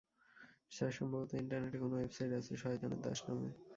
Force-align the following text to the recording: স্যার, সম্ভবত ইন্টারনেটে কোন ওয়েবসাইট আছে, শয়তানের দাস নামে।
স্যার, 0.71 0.91
সম্ভবত 0.91 1.29
ইন্টারনেটে 1.41 1.77
কোন 1.83 1.91
ওয়েবসাইট 1.95 2.31
আছে, 2.39 2.53
শয়তানের 2.63 2.99
দাস 3.05 3.19
নামে। 3.27 3.49